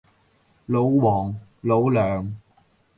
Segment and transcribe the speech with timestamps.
[0.65, 2.35] 老黃，老梁